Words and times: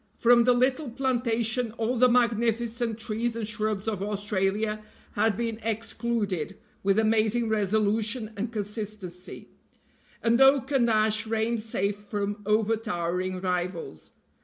From 0.17 0.45
the 0.45 0.53
little 0.53 0.89
plantation 0.89 1.73
all 1.73 1.95
the 1.95 2.09
magnificent 2.09 2.97
trees 2.97 3.35
and 3.35 3.47
shrubs 3.47 3.87
of 3.87 4.01
Australia 4.01 4.81
had 5.11 5.37
been 5.37 5.59
excluded 5.61 6.57
with 6.81 6.97
amazing 6.97 7.49
resolution 7.49 8.33
and 8.35 8.51
consistency, 8.51 9.49
and 10.23 10.41
oak 10.41 10.71
and 10.71 10.89
ash 10.89 11.27
reigned 11.27 11.61
safe 11.61 11.97
from 11.97 12.41
overtowering 12.47 13.41
rivals. 13.41 14.13